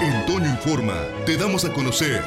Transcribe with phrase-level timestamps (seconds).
[0.00, 0.94] En Toño Informa
[1.26, 2.22] te damos a conocer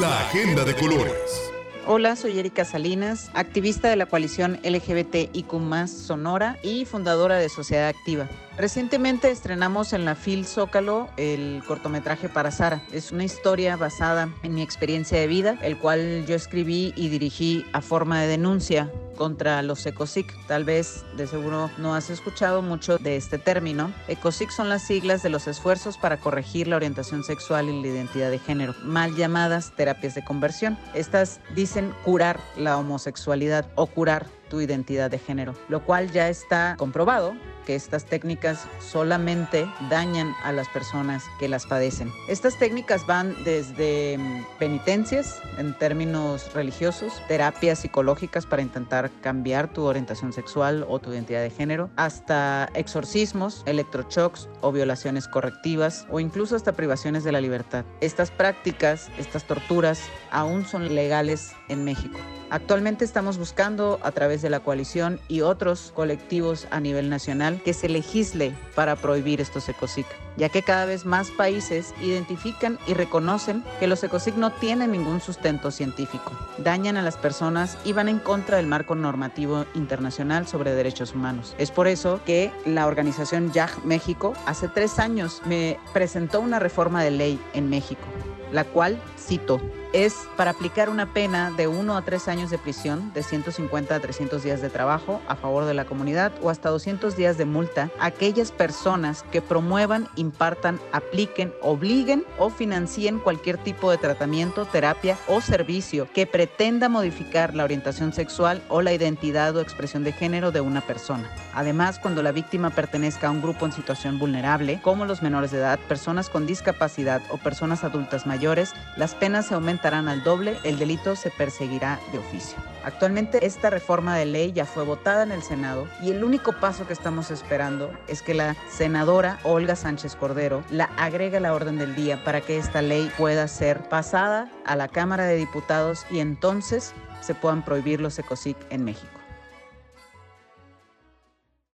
[0.00, 1.52] la agenda de colores.
[1.86, 8.26] Hola, soy Erika Salinas, activista de la coalición LGBTIQ Sonora y fundadora de Sociedad Activa.
[8.56, 12.82] Recientemente estrenamos en la FIL Zócalo el cortometraje para Sara.
[12.92, 17.64] Es una historia basada en mi experiencia de vida, el cual yo escribí y dirigí
[17.72, 20.34] a forma de denuncia contra los ECOSIC.
[20.46, 23.92] Tal vez de seguro no has escuchado mucho de este término.
[24.08, 28.30] ECOSIC son las siglas de los esfuerzos para corregir la orientación sexual y la identidad
[28.30, 30.78] de género, mal llamadas terapias de conversión.
[30.94, 36.74] Estas dicen curar la homosexualidad o curar tu identidad de género, lo cual ya está
[36.78, 37.34] comprobado
[37.66, 42.12] que estas técnicas solamente dañan a las personas que las padecen.
[42.28, 49.84] Estas técnicas van desde mm, penitencias en términos religiosos, terapias psicológicas para intentar cambiar tu
[49.84, 56.56] orientación sexual o tu identidad de género, hasta exorcismos, electroshocks o violaciones correctivas o incluso
[56.56, 57.84] hasta privaciones de la libertad.
[58.00, 62.18] Estas prácticas, estas torturas aún son legales en México.
[62.50, 67.72] Actualmente estamos buscando a través de la coalición y otros colectivos a nivel nacional que
[67.72, 70.06] se legisle para prohibir estos ecosic,
[70.36, 75.20] ya que cada vez más países identifican y reconocen que los ecosic no tienen ningún
[75.20, 80.74] sustento científico, dañan a las personas y van en contra del marco normativo internacional sobre
[80.74, 81.54] derechos humanos.
[81.56, 87.04] Es por eso que la organización YAG México hace tres años me presentó una reforma
[87.04, 88.06] de ley en México
[88.52, 89.60] la cual, cito,
[89.92, 94.00] es para aplicar una pena de 1 a 3 años de prisión, de 150 a
[94.00, 97.90] 300 días de trabajo a favor de la comunidad o hasta 200 días de multa
[97.98, 105.16] a aquellas personas que promuevan, impartan, apliquen, obliguen o financien cualquier tipo de tratamiento, terapia
[105.26, 110.50] o servicio que pretenda modificar la orientación sexual o la identidad o expresión de género
[110.52, 111.30] de una persona.
[111.54, 115.58] Además, cuando la víctima pertenezca a un grupo en situación vulnerable, como los menores de
[115.58, 121.16] edad, personas con discapacidad o personas adultas mayores, las penas se al doble, el delito
[121.16, 122.58] se perseguirá de oficio.
[122.84, 126.86] Actualmente esta reforma de ley ya fue votada en el Senado y el único paso
[126.86, 131.78] que estamos esperando es que la senadora Olga Sánchez Cordero la agregue a la orden
[131.78, 136.20] del día para que esta ley pueda ser pasada a la Cámara de Diputados y
[136.20, 139.20] entonces se puedan prohibir los ECOSIC en México.